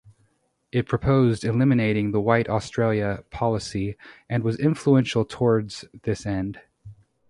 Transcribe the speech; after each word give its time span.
It 0.71 0.87
proposed 0.87 1.43
eliminating 1.45 2.09
the 2.09 2.19
White 2.19 2.49
Australia 2.49 3.23
policy, 3.29 3.97
and 4.27 4.43
was 4.43 4.57
influential 4.59 5.25
towards 5.25 5.85
this 5.93 6.25
end. 6.25 6.59